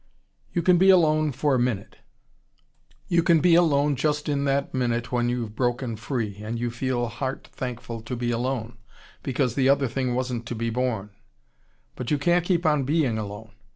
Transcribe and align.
"You 0.51 0.63
can 0.63 0.79
be 0.79 0.89
alone 0.89 1.31
for 1.31 1.53
a 1.53 1.59
minute. 1.59 1.97
You 3.07 3.21
can 3.21 3.39
be 3.39 3.53
alone 3.53 3.95
just 3.95 4.27
in 4.27 4.45
that 4.45 4.73
minute 4.73 5.11
when 5.11 5.29
you've 5.29 5.55
broken 5.55 5.95
free, 5.95 6.37
and 6.41 6.57
you 6.59 6.71
feel 6.71 7.05
heart 7.05 7.47
thankful 7.51 8.01
to 8.01 8.15
be 8.15 8.31
alone, 8.31 8.79
because 9.21 9.53
the 9.53 9.69
other 9.69 9.87
thing 9.87 10.15
wasn't 10.15 10.47
to 10.47 10.55
be 10.55 10.71
borne. 10.71 11.11
But 11.95 12.09
you 12.09 12.17
can't 12.17 12.43
keep 12.43 12.65
on 12.65 12.83
being 12.83 13.19
alone. 13.19 13.51